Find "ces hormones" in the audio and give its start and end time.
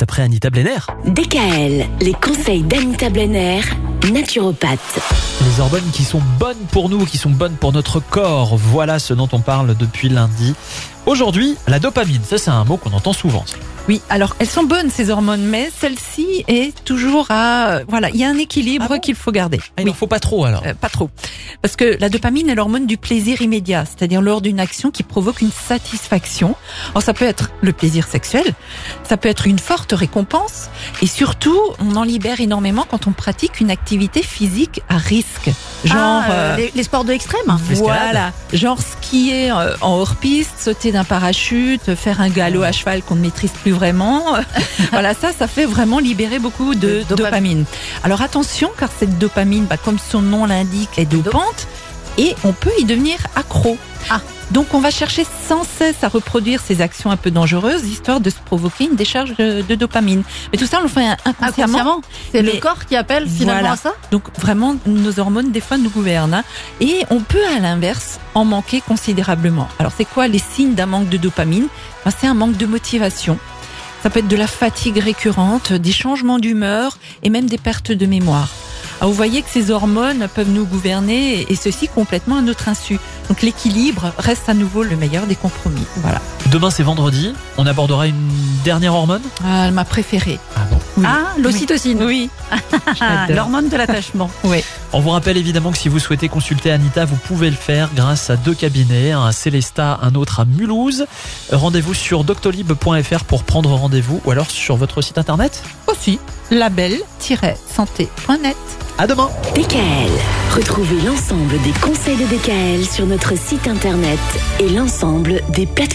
14.88-15.42, 79.50-80.28